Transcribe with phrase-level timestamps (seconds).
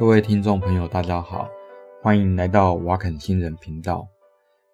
[0.00, 1.46] 各位听众朋友，大家好，
[2.00, 4.08] 欢迎来到瓦肯新人频道。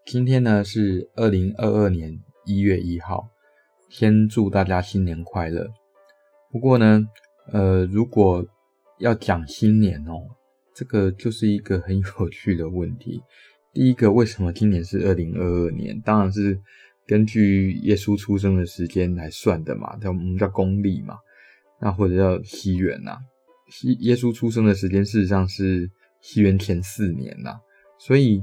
[0.05, 3.29] 今天呢是二零二二年一月一号，
[3.89, 5.67] 先祝大家新年快乐。
[6.53, 7.05] 不过呢，
[7.53, 8.47] 呃，如果
[9.01, 10.15] 要讲新年哦，
[10.73, 13.21] 这个就是一个很有趣的问题。
[13.73, 16.01] 第一个，为什么今年是二零二二年？
[16.03, 16.57] 当然是
[17.05, 21.17] 根据耶稣出生的时间来算的嘛，叫我们叫公历嘛，
[21.81, 23.19] 那或者叫西元呐。
[23.69, 27.59] 西耶稣出生的时间事实上是西元前四年呐，
[27.99, 28.43] 所以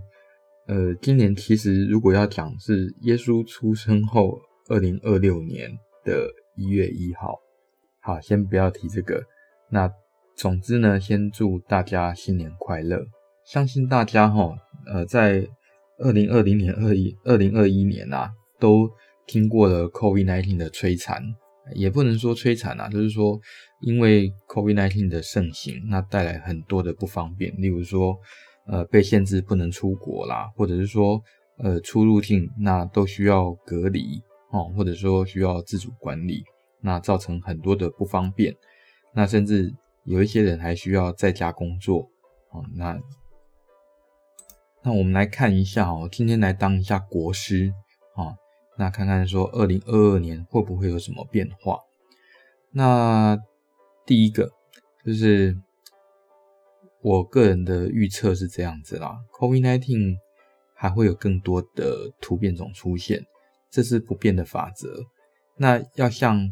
[0.68, 5.70] 呃，今年其实如果要讲是耶稣出生后二零二六年
[6.04, 7.40] 的一月一号，
[8.02, 9.22] 好，先不要提这个。
[9.70, 9.92] 那
[10.36, 13.06] 总之呢，先祝大家新年快乐。
[13.46, 15.46] 相信大家哈，呃，在
[15.98, 18.30] 二零二零年、二一、二零二一年呐，
[18.60, 18.90] 都
[19.28, 21.22] 经过了 COVID-19 的摧残。
[21.76, 23.40] 也不能说摧残啊，就是说，
[23.82, 28.18] 因为 COVID-19 的盛行，那带来很多的不方便，例如说，
[28.68, 31.22] 呃，被限制不能出国啦，或者是说，
[31.58, 36.44] 呃，出入境那都需要隔离哦，或者说需要自主管理，
[36.82, 38.54] 那造成很多的不方便，
[39.16, 42.10] 那甚至有一些人还需要在家工作
[42.52, 43.00] 哦，那
[44.84, 47.74] 那我们来看一下哦，今天来当一下国师
[48.16, 48.43] 啊。
[48.78, 51.80] 那看看说，二零二二年会不会有什么变化？
[52.72, 53.38] 那
[54.06, 54.52] 第一个
[55.06, 55.56] 就是
[57.02, 60.16] 我个人的预测是这样子啦，COVID-19
[60.76, 63.24] 还会有更多的突变种出现，
[63.70, 65.04] 这是不变的法则。
[65.56, 66.50] 那要像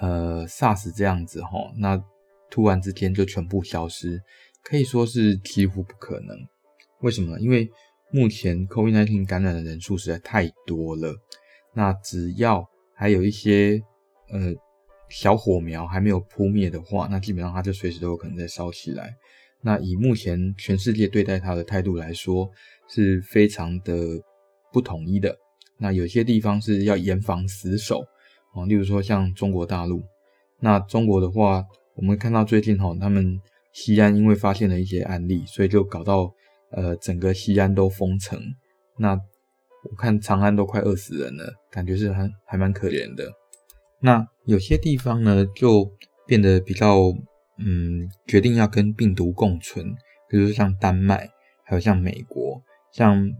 [0.00, 2.02] 呃 SARS 这样子齁，那
[2.50, 4.20] 突然之间就全部消失，
[4.64, 6.36] 可以说是几乎不可能。
[7.02, 7.40] 为什么呢？
[7.40, 7.70] 因为
[8.12, 11.12] 目前 COVID-19 感染的人数实在太多了，
[11.74, 13.82] 那只要还有一些
[14.30, 14.54] 呃
[15.08, 19.14] 小火苗还没有扑灭的话，那基本上它就随时都有可能再烧起来。
[19.60, 22.48] 那以目前全世界对待它的态度来说，
[22.88, 23.96] 是非常的
[24.72, 25.36] 不统一的。
[25.76, 28.00] 那有些地方是要严防死守
[28.54, 30.00] 啊，例如说像中国大陆。
[30.60, 31.64] 那中国的话，
[31.96, 33.38] 我们看到最近哈，他们
[33.72, 36.32] 西安因为发现了一些案例，所以就搞到。
[36.70, 38.38] 呃，整个西安都封城，
[38.98, 43.24] 那我看长安都快饿死人了，感觉是还还蛮可怜的。
[44.00, 45.90] 那有些地方呢，就
[46.26, 46.98] 变得比较，
[47.58, 49.86] 嗯，决定要跟病毒共存，
[50.28, 51.28] 比如像丹麦，
[51.64, 52.60] 还有像美国，
[52.92, 53.30] 像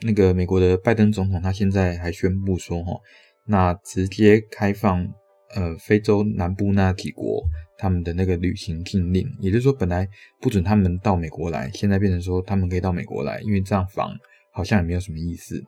[0.00, 2.98] 那个美国的拜登总统，他现在还宣布说，哈，
[3.46, 5.06] 那直接开放，
[5.54, 7.42] 呃，非洲南部那几国。
[7.82, 10.06] 他们的那个旅行禁令，也就是说，本来
[10.38, 14.14] 不准他们到美国来，现在变成说他们可以到美国来，因为这样防
[14.52, 15.64] 好像也没有什么意思。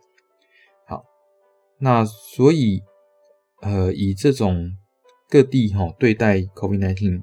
[0.87, 1.03] 好，
[1.79, 2.83] 那所以
[3.63, 4.77] 呃，以这种
[5.31, 7.23] 各地哈对待 COVID-19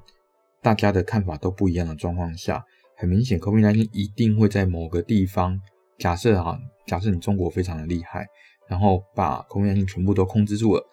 [0.60, 2.66] 大家的看法都不一样的状况下，
[2.98, 5.62] 很明显 COVID-19 一定会在某个地方，
[6.00, 8.26] 假设啊，假设你中国非常的厉害，
[8.68, 10.84] 然后把 COVID-19 全部都控制住了，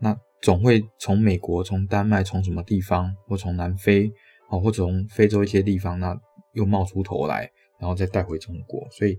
[0.00, 0.18] 那。
[0.40, 4.08] 总会从美国、从丹麦、从什么地方，或从南非，
[4.48, 6.16] 啊，或从非洲一些地方，那
[6.52, 7.50] 又冒出头来，
[7.80, 8.86] 然后再带回中国。
[8.92, 9.18] 所以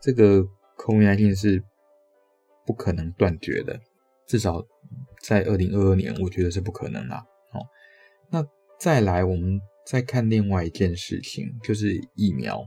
[0.00, 0.46] 这个
[0.76, 1.64] COVID-19 是
[2.64, 3.80] 不可能断绝的，
[4.28, 4.64] 至少
[5.20, 7.26] 在二零二二年，我觉得是不可能啦。
[7.50, 7.58] 好，
[8.30, 8.46] 那
[8.78, 12.64] 再来，我们再看另外一件事情，就是疫苗。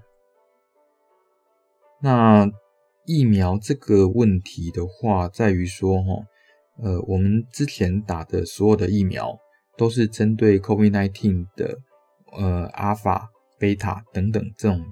[2.01, 2.51] 那
[3.05, 6.27] 疫苗这个问题的话，在于说，哈。
[6.81, 9.37] 呃，我们之前打的所有的疫苗
[9.77, 11.77] 都是针对 COVID-19 的
[12.31, 13.29] 呃阿尔法、
[13.59, 14.83] 贝塔等等这种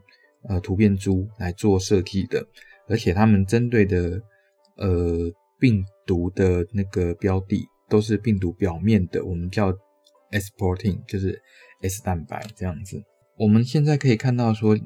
[0.48, 2.46] 呃突变株来做设计的，
[2.88, 4.22] 而且他们针对的
[4.78, 9.76] 呃病毒的那个标的都是病毒表面的，我们叫
[10.30, 11.42] S protein，就是
[11.82, 13.02] S 蛋白这样子。
[13.38, 14.78] 我们现在可以看到说，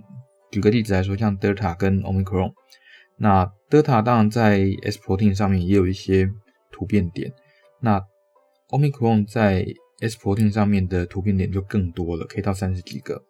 [0.50, 2.54] 举个例子来说，像 Delta 跟 Omicron，
[3.18, 6.30] 那 Delta 当然在 S protein 上面也有一些。
[6.76, 7.32] 突变点，
[7.80, 8.02] 那
[8.68, 9.66] Omicron 在
[10.02, 13.24] S protein 上面的突变点就更多了，可以到三十几个。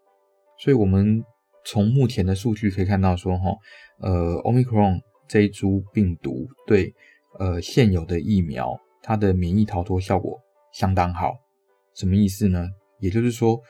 [0.58, 1.24] 所以，我们
[1.64, 3.52] 从目前的数据可以看到说，哈，
[4.00, 6.92] 呃，Omicron 这一株病毒对
[7.38, 10.40] 呃现有的疫苗，它的免疫逃脱效果
[10.74, 11.36] 相当好。
[11.94, 12.68] 什么意思呢？
[13.00, 13.62] 也就是说，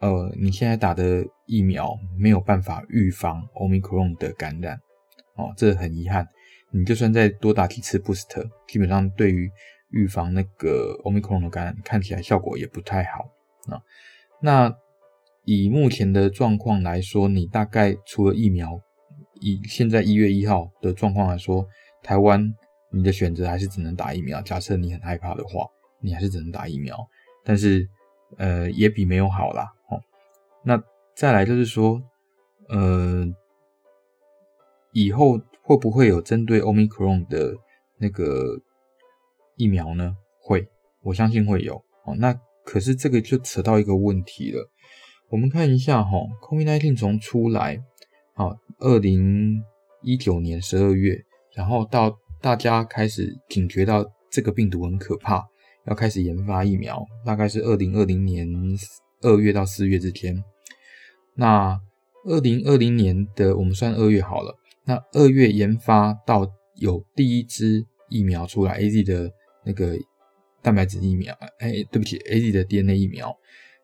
[0.00, 4.78] 呃，你现在打的疫苗没有办法预防 Omicron 的感染，
[5.36, 6.28] 哦，这很遗憾。
[6.76, 9.50] 你就算再多打几次 booster，基本上对于
[9.90, 13.30] 预防那个 Omicron 的感染，看起来效果也不太好
[13.72, 13.80] 啊。
[14.42, 14.76] 那
[15.44, 18.78] 以目前的状况来说，你大概除了疫苗，
[19.40, 21.66] 以现在一月一号的状况来说，
[22.02, 22.52] 台湾
[22.90, 24.42] 你的选择还是只能打疫苗。
[24.42, 25.66] 假设你很害怕的话，
[26.00, 26.96] 你还是只能打疫苗。
[27.44, 27.88] 但是
[28.38, 29.72] 呃，也比没有好啦。
[29.88, 30.00] 哦，
[30.64, 30.82] 那
[31.14, 32.02] 再来就是说，
[32.68, 33.24] 呃，
[34.92, 37.56] 以后会不会有针对 Omicron 的
[37.98, 38.60] 那个
[39.56, 40.16] 疫苗呢？
[40.40, 40.68] 会，
[41.02, 41.74] 我相信会有。
[42.04, 42.32] 哦，那
[42.64, 44.70] 可是这个就扯到一个问题了。
[45.28, 46.10] 我们看一下哈
[46.40, 47.82] ，COVID-19 从出来，
[48.34, 49.60] 好，二零
[50.02, 51.20] 一九年十二月，
[51.52, 55.44] 然后到大家开始警觉到这个病毒很可怕，
[55.86, 58.48] 要开始研发疫苗，大概是二零二零年
[59.22, 60.40] 二月到四月之间。
[61.34, 61.76] 那
[62.24, 66.46] 二零二零年的我们算二月好了，那二月研发到
[66.76, 69.30] 有第一支疫苗出来，AZ 的
[69.64, 69.96] 那个
[70.62, 73.36] 蛋白质疫苗，哎，对不起，AZ 的 DNA 疫苗，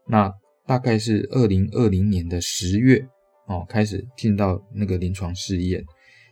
[0.08, 0.32] 那。
[0.64, 3.04] 大概是二零二零年的十月
[3.48, 5.84] 哦，开始进到那个临床试验，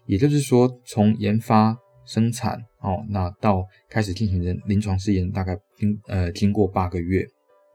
[0.06, 1.76] 也就是说，从研发
[2.06, 7.26] 生产哦，那到开始进行临床试验，大概经呃经过八个月。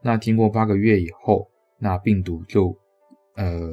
[0.02, 1.46] 那经过八个月以后，
[1.78, 2.74] 那病毒就
[3.34, 3.70] 呃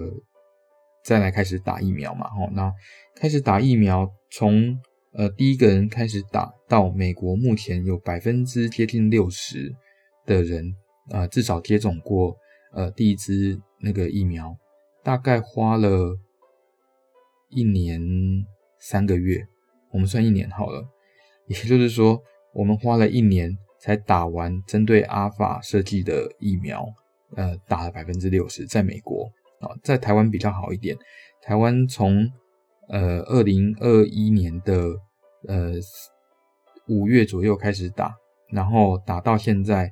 [1.04, 2.72] 再来开始打疫苗嘛，哦，那
[3.16, 4.80] 开始打疫苗，从
[5.14, 9.74] 呃第一个人开始打到美国，目前有百分之接近六十
[10.26, 10.74] 的人，
[11.10, 12.36] 呃，至少接种过。
[12.76, 14.58] 呃，第一支那个疫苗
[15.04, 16.18] 大概花了
[17.50, 18.02] 一年
[18.80, 19.46] 三个月，
[19.92, 20.84] 我们算一年好了。
[21.46, 22.20] 也就是说，
[22.52, 26.84] 我们花了一年才打完针对阿法设计的疫苗，
[27.36, 28.66] 呃，打了百分之六十。
[28.66, 29.30] 在美国
[29.84, 30.96] 在台湾比较好一点。
[31.42, 32.30] 台湾从
[32.90, 34.88] 呃二零二一年的
[35.48, 35.74] 呃
[36.88, 38.14] 五月左右开始打，
[38.52, 39.92] 然后打到现在。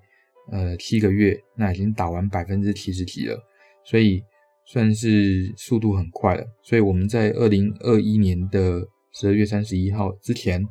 [0.51, 3.39] 呃，七个月，那已经打完百分之七十几了，
[3.85, 4.21] 所以
[4.65, 6.43] 算是速度很快了。
[6.61, 8.81] 所以我们在二零二一年的
[9.13, 10.61] 十二月三十一号之前，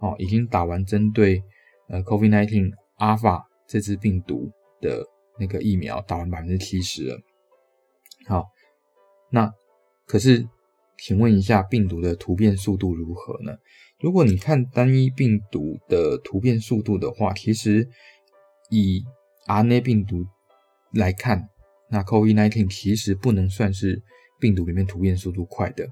[0.00, 1.40] 哦，已经打完针对
[1.88, 4.50] 呃 COVID-19 Alpha 这支病毒
[4.80, 5.04] 的
[5.38, 7.20] 那个疫苗，打完百分之七十了。
[8.28, 8.46] 好，
[9.30, 9.50] 那
[10.06, 10.46] 可是，
[10.98, 13.56] 请问一下，病毒的突变速度如何呢？
[14.00, 17.88] 如果你看单一病毒的突变速度的话，其实
[18.68, 19.02] 以
[19.46, 20.26] RNA 病毒
[20.92, 21.48] 来看，
[21.88, 24.02] 那 COVID-19 其实不能算是
[24.38, 25.88] 病毒里面突变速度快的，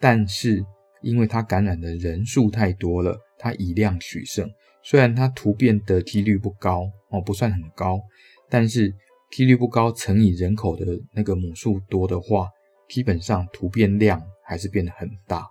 [0.00, 0.64] 但是
[1.02, 4.50] 因为它感染的人数太多了，它以量取胜。
[4.82, 8.00] 虽然它突变的几率不高哦，不算很高，
[8.48, 8.94] 但是
[9.32, 12.48] 几率不高乘以人口的那个母数多的话，
[12.88, 15.46] 基本上突变量还是变得很大。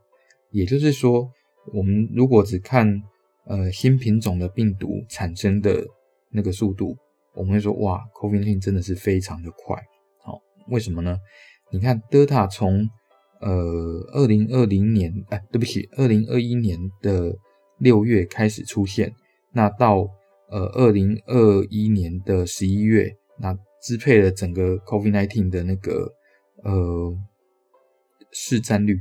[0.51, 1.29] 也就是说，
[1.73, 3.01] 我们如果只看
[3.45, 5.85] 呃新品种的病毒产生的
[6.31, 6.95] 那个速度。
[7.33, 9.81] 我们会说，哇，COVID-19 真的是非常的快，
[10.21, 10.37] 好，
[10.67, 11.17] 为什么呢？
[11.71, 12.89] 你看 Delta 从
[13.39, 13.49] 呃
[14.11, 17.33] 二零二零年，哎，对不起，二零二一年的
[17.79, 19.13] 六月开始出现，
[19.53, 20.05] 那到
[20.49, 26.11] 呃二零二一年的十一月，那支配了整个 COVID-19 的那个
[26.63, 27.13] 呃
[28.31, 28.99] 市占率，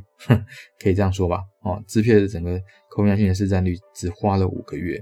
[0.83, 1.41] 可以这样说吧？
[1.63, 2.61] 哦，支配了整个
[2.97, 4.99] COVID-19 的市占率只花了五个月，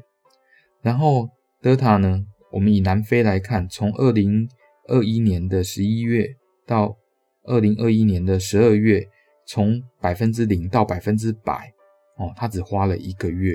[0.82, 1.28] 然后
[1.62, 2.26] Delta 呢？
[2.50, 4.48] 我们以南非来看，从二零
[4.88, 6.26] 二一年的十一月
[6.66, 6.96] 到
[7.42, 9.06] 二零二一年的十二月，
[9.46, 11.70] 从百分之零到百分之百，
[12.16, 13.54] 哦，它只花了一个月。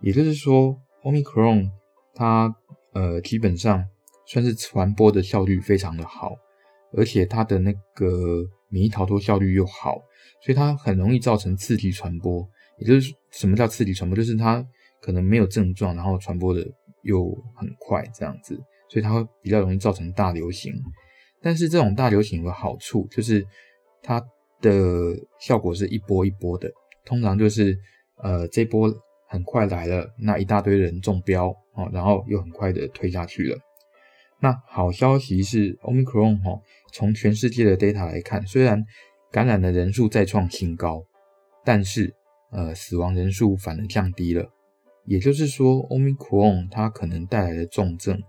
[0.00, 1.68] 也就是说，Omicron
[2.14, 2.54] 它
[2.94, 3.84] 呃基本上
[4.26, 6.32] 算是传播的效率非常的好，
[6.96, 9.96] 而且它的那个免疫逃脱效率又好，
[10.44, 12.46] 所以它很容易造成次级传播。
[12.78, 14.16] 也就是什么叫次级传播？
[14.16, 14.66] 就是它
[15.00, 16.66] 可能没有症状，然后传播的。
[17.04, 18.54] 又很快这样子，
[18.88, 20.72] 所以它会比较容易造成大流行。
[21.42, 23.44] 但是这种大流行有个好处，就是
[24.04, 24.22] 它
[24.60, 26.70] 的效果是一波一波的，
[27.04, 27.76] 通常就是
[28.22, 28.88] 呃这波
[29.26, 33.58] 很快来了，那一大堆人中标哦，然后又很快的推下去了。
[34.42, 36.60] 那好消息是，Omicron 哈，
[36.92, 38.84] 从全世界的 data 来看，虽然
[39.30, 41.04] 感染的人数再创新高，
[41.64, 42.12] 但是
[42.50, 44.44] 呃死亡人数反而降低了。
[45.04, 48.20] 也就是说，Omicron 它可能带来的重症，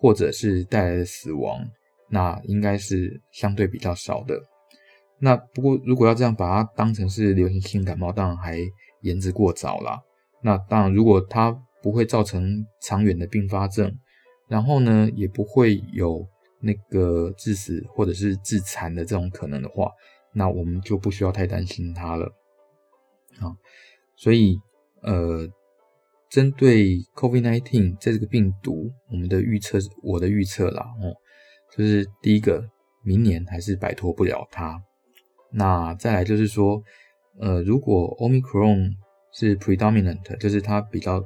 [0.00, 1.64] 或者是带来的死亡，
[2.10, 4.34] 那应该是相对比较少的。
[5.20, 8.58] 那不过，如果要这样把它当成是流行性感冒，当然还
[9.02, 10.00] 言之过早啦。
[10.42, 13.96] 那当然，如果它不会造成长远的并发症，
[14.52, 16.28] 然后呢，也不会有
[16.60, 19.90] 那个致死或者是致残的这种可能的话，
[20.34, 22.26] 那我们就不需要太担心它了。
[23.40, 23.56] 啊，
[24.16, 24.58] 所以
[25.02, 25.48] 呃。
[26.34, 31.12] 针对 COVID-19 这个病毒，我们的预测，我的预测啦，哦，
[31.76, 32.64] 就是第一个，
[33.04, 34.82] 明年还是摆脱不了它。
[35.50, 36.82] 那再来就是说，
[37.38, 38.92] 呃，如果 Omicron
[39.34, 41.22] 是 predominant，就是它比较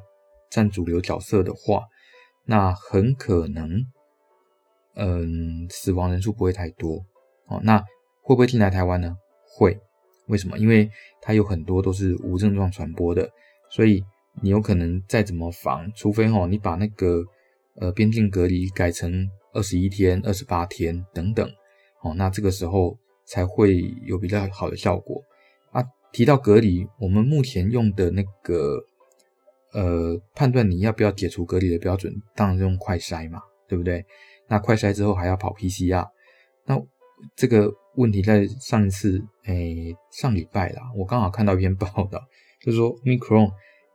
[0.50, 1.84] 占主流角色的话，
[2.46, 3.84] 那很可能，
[4.94, 7.04] 嗯，死亡人数不会太多，
[7.48, 7.78] 哦，那
[8.22, 9.16] 会不会进来台湾呢？
[9.44, 9.78] 会，
[10.28, 10.56] 为什么？
[10.58, 10.88] 因为
[11.20, 13.28] 它有很多都是无症状传播的，
[13.70, 14.02] 所以
[14.42, 17.24] 你有可能再怎么防，除非哈你把那个
[17.80, 21.48] 呃边境隔离改成二十一天、二十八天等等，
[22.02, 25.20] 哦，那这个时候才会有比较好的效果
[25.72, 25.82] 啊。
[26.12, 28.82] 提到隔离，我们目前用的那个
[29.76, 34.02] 呃判断你要不要解除隔离的标准，当然是用快筛嘛，对不对？
[34.48, 36.08] 那快筛之后还要跑 PCR，
[36.64, 36.80] 那
[37.36, 42.18] 这个问题在上一次，诶，上礼拜啦，我刚好看到一篇报道，
[42.64, 43.50] 就是说 micron，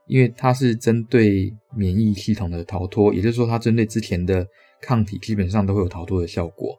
[0.06, 4.46] 因为它是针对免疫系统的逃脱，也就是说它针对之前的
[4.80, 6.76] 抗体基本上都会有逃脱的效果。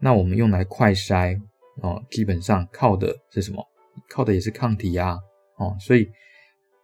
[0.00, 1.40] 那我们用来快筛
[1.80, 3.64] 哦，基本上靠的是什么？
[4.10, 5.16] 靠的也是抗体呀，
[5.58, 6.08] 哦，所以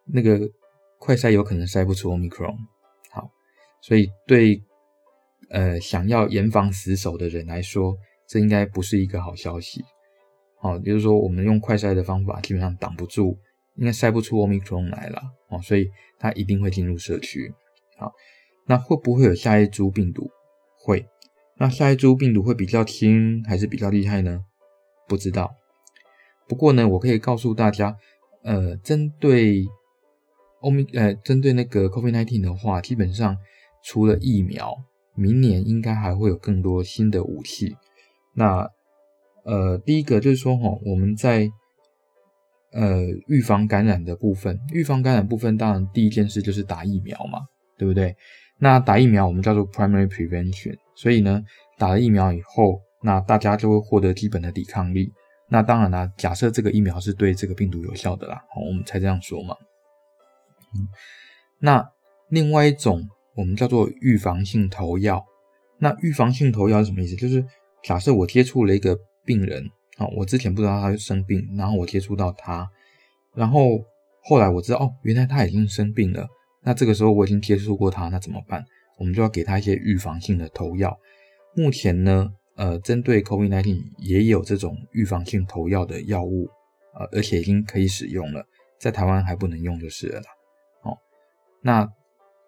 [0.06, 0.48] 那个
[0.99, 2.57] 快筛有可能筛不出 Omicron。
[3.11, 3.31] 好，
[3.81, 4.62] 所以对。
[5.50, 7.97] 呃，想要严防死守的人来说，
[8.28, 9.83] 这应该不是一个好消息。
[10.59, 13.38] 好，也就是说，我们用快筛的方法基本上挡不住，
[13.76, 15.23] 应该筛不出 Omicron 来了。
[15.49, 15.88] 哦，所以
[16.19, 17.50] 它一定会进入社区。
[17.97, 18.12] 好，
[18.67, 20.28] 那会不会有下一株病毒？
[20.76, 21.07] 会。
[21.57, 24.45] 那下一株病毒会比较轻还是比较厉害呢？
[25.07, 25.55] 不知道。
[26.47, 27.97] 不过呢，我可以告诉大家，
[28.43, 29.64] 呃，针对
[30.61, 33.37] 欧米呃，针对那个 COVID-19 的话，基本上
[33.85, 34.75] 除了疫苗。
[35.21, 37.75] 明年应该还会有更多新的武器。
[38.37, 38.71] 那
[39.45, 41.50] 呃，第一个就是说哈，我们在
[42.71, 47.41] 呃预防感染的部分，预防感染部分当然第一件事就是打疫苗嘛，
[47.77, 48.15] 对不对？
[48.61, 51.43] 那打疫苗我们叫做 primary prevention，所以呢，
[51.79, 55.12] 打了疫苗以后，那大家就会获得基本的抵抗力。
[55.49, 59.57] 那当然啦，假设这个疫苗是对这个病毒有效的啦，好，我们才这样说嘛。
[60.75, 60.88] 嗯，
[61.60, 61.84] 那
[62.30, 63.08] 另外一种。
[63.34, 65.25] 我们叫做预防性投药。
[65.78, 67.14] 那预防性投药是什么意思？
[67.14, 67.46] 就是
[67.84, 69.64] 假设我接触了一个病人，
[69.96, 72.68] 啊，我之前不知道他生病，然后我接触到他，
[73.37, 73.78] 然后
[74.25, 76.26] 后来我知道哦，原来他已经生病了。
[76.64, 78.64] 那这个时候我已经接触过他，那怎么办？
[78.98, 80.98] 我们就要给他一些预防性的投药。
[81.54, 86.48] 目前呢，呃，针对 COVID-19 也有这种预防性投药的药物，
[86.98, 88.44] 呃，而且已经可以使用了，
[88.80, 90.26] 在台湾还不能用就是了啦。
[91.62, 91.88] 那。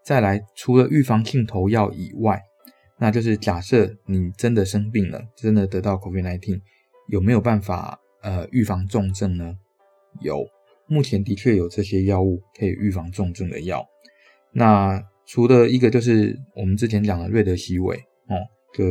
[0.03, 2.41] 再来，除了预防性投药以外，
[2.99, 6.59] 那就是假设你真的生病了，真的得到 COVID-19，
[7.09, 9.55] 有没有办法呃预防重症呢？
[10.21, 10.43] 有，
[10.87, 13.87] 目前的确有这些药物可以预防重症的药。
[14.53, 17.95] 那除了一个就是我们之前讲的瑞德西韦
[18.27, 18.35] 哦，
[18.73, 18.85] 就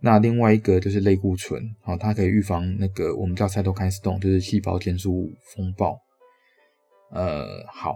[0.00, 6.00] 那另外一个就是类固醇，哦，它可以预防那个我们叫 cytokine storm，就是细胞间素风暴。
[7.10, 7.94] 呃，好，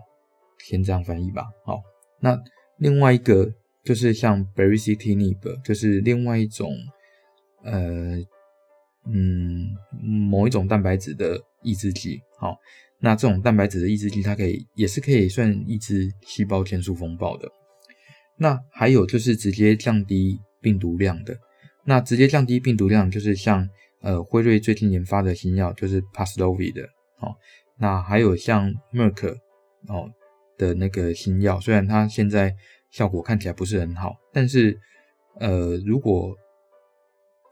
[0.64, 1.80] 先这样翻译吧，好。
[2.20, 2.36] 那
[2.78, 3.48] 另外一个
[3.84, 6.72] 就是像 baricitinib，就是另外一种
[7.64, 8.16] 呃
[9.06, 9.68] 嗯
[10.02, 12.20] 某一种蛋白质的抑制剂。
[12.38, 12.56] 好，
[13.00, 17.48] 那这种蛋白质的抑制剂，它可以也是可以算抑制细胞间素风暴的。
[18.36, 21.36] 那还有就是直接降低病毒量的。
[21.84, 23.68] 那直接降低病毒量就是像
[24.02, 26.88] 呃辉瑞最近研发的新药，就是 Paxlovid 的。
[27.18, 27.34] 好，
[27.78, 29.36] 那还有像 Merck
[29.86, 30.10] 哦。
[30.58, 32.54] 的那个新药，虽然它现在
[32.90, 34.78] 效果看起来不是很好，但是，
[35.38, 36.36] 呃，如果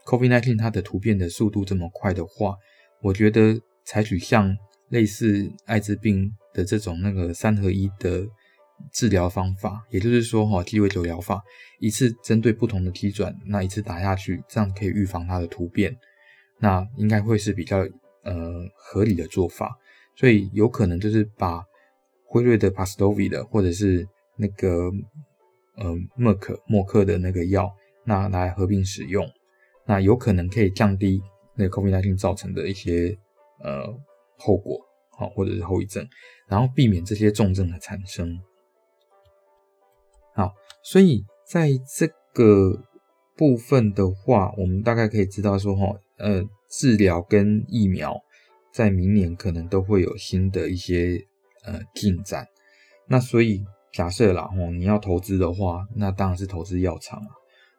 [0.04, 2.56] COVID-19 它的突变的速度这么快的话，
[3.00, 4.54] 我觉得采取像
[4.88, 8.26] 类似艾滋病的这种那个三合一的
[8.92, 11.40] 治疗方法，也就是说哈鸡尾酒疗法，
[11.78, 15.96] 一次针对不同的机转，那一次打下去，这样可以预防它的突变，
[16.58, 17.78] 那应该会是比较
[18.24, 19.76] 呃合理的做法，
[20.16, 21.64] 所以有可能就是把。
[22.28, 24.06] 辉瑞的 Paxlovid 的，或者是
[24.36, 24.90] 那个
[25.76, 27.72] 呃默克默克的那个药，
[28.04, 29.24] 那来合并使用，
[29.86, 31.22] 那有可能可以降低
[31.54, 33.16] 那个 COVID-19 造成的一些
[33.62, 33.86] 呃
[34.36, 34.80] 后果，
[35.12, 36.06] 好，或者是后遗症，
[36.48, 38.38] 然后避免这些重症的产生。
[40.34, 40.52] 好，
[40.82, 42.82] 所以在这个
[43.36, 48.20] 部分的话，我们大概可以知道说，哈，呃，治疗跟疫苗
[48.72, 51.24] 在明年可能都会有新的一些。
[51.66, 52.46] 呃，进展。
[53.08, 57.28] 那所以假设啦，哦，你要投资的话，那当然是投资药厂啊。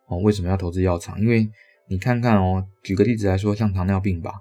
[0.08, 1.20] 哦，为什么要投资药厂？
[1.20, 1.50] 因为
[1.89, 4.34] 你看看哦，举个例子来说，像糖尿病吧，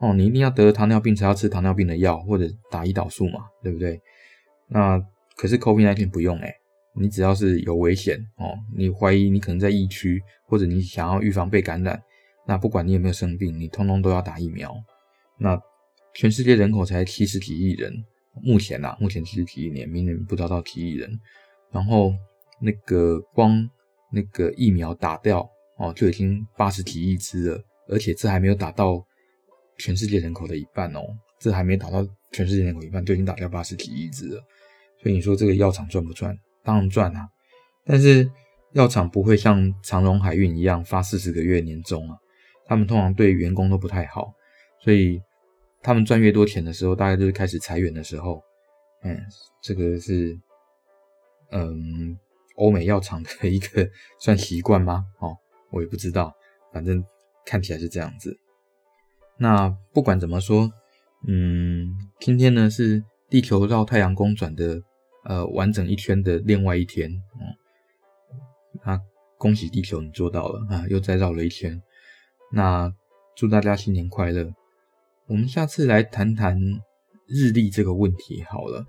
[0.00, 4.00] 哦，你一定要得了糖尿病才要吃糖尿病的药或者打胰岛素嘛，对不对？
[4.68, 5.00] 那
[5.36, 6.52] 可是 COVID-19 不用诶，
[6.96, 12.02] 你只要是有危险哦，你怀疑你可能在疫区，或者你想要预防被感染，
[12.46, 14.74] 那不管你有没有生病，你通通都要打疫苗。
[15.38, 15.60] 那
[16.12, 18.04] 全世界人口才七十几亿人。
[18.42, 21.20] 目前呐、啊，目前其实几亿年，明年不知道到几亿人，
[21.70, 22.12] 然后
[22.60, 23.68] 那个光
[24.12, 25.48] 那个疫苗打掉
[25.78, 29.04] 哦，就已经八十几亿支了而且这还没有打到
[29.78, 31.00] 全世界人口的一半哦，
[31.38, 34.42] 这还没打到全世界人口一半，就已经打掉八十几亿只了。
[35.02, 36.36] 所以你说这个药厂赚不赚？
[36.62, 37.28] 当然赚啊！
[37.84, 38.26] 但是
[38.72, 42.16] 药厂不会像长荣海运一样发四十个月年终啊，
[42.66, 44.32] 他们通常对员工都不太好，
[44.80, 45.20] 所以
[45.84, 48.42] 他们赚越多钱的时候，大概就是开始裁员的时候。
[49.04, 49.16] 嗯，
[49.62, 50.36] 这个是
[51.52, 52.18] 嗯。
[52.56, 55.04] 欧美药厂的一个 算习惯吗？
[55.18, 55.36] 哦，
[55.72, 56.32] 我也不知道，
[56.72, 57.04] 反正
[57.44, 58.38] 看起来是这样子。
[59.36, 60.70] 那不管怎么说，
[61.26, 61.88] 嗯，
[62.20, 64.80] 今天呢是地球绕太阳公转的
[65.24, 67.42] 呃完整一圈的另外一天，嗯，
[68.86, 69.00] 那
[69.36, 71.82] 恭喜地球你做到了啊，又再绕了一圈。
[72.52, 72.94] 那
[73.34, 74.54] 祝大家新年快乐。
[75.26, 76.58] 我们下次来谈谈
[77.26, 78.84] 日历这个问题好了，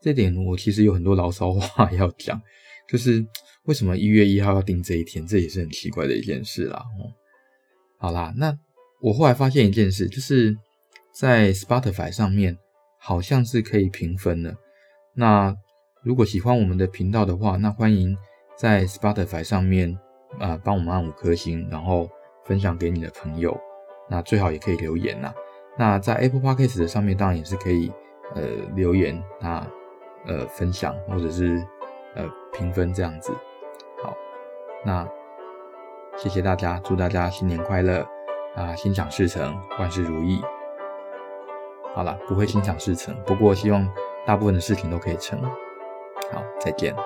[0.00, 2.40] 这点我其实有很多牢骚话要讲。
[2.88, 3.24] 就是
[3.64, 6.78] 为什么一月一号要定这一天，这也是很奇怪的一件事啦。
[6.78, 7.10] 哦，
[7.98, 8.56] 好啦，那
[9.02, 10.56] 我后来发现一件事，就是
[11.12, 12.56] 在 Spotify 上面
[12.98, 14.56] 好像是可以评分的。
[15.14, 15.54] 那
[16.04, 18.16] 如果喜欢我们的频道的话，那欢迎
[18.56, 19.98] 在 Spotify 上面
[20.38, 22.08] 啊、帮我们按五颗星，然后
[22.44, 23.58] 分享给你的朋友。
[24.08, 25.34] 那最好也可以留言呐。
[25.76, 27.92] 那在 Apple Podcast 的上面当然也是可以
[28.34, 28.42] 呃
[28.74, 29.66] 留言啊
[30.26, 31.62] 呃分享或者是。
[32.18, 33.30] 呃，评分这样子，
[34.02, 34.16] 好，
[34.86, 35.06] 那
[36.16, 38.08] 谢谢大家，祝大家新年快乐
[38.54, 40.40] 啊，心想事成，万事如意。
[41.94, 43.86] 好了，不会心想事成，不过希望
[44.24, 45.38] 大部分的事情都可以成。
[46.32, 46.96] 好，再见。